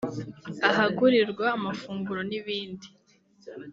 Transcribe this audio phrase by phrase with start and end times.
[0.69, 2.87] ahagurirwa amafunguro n’ibindi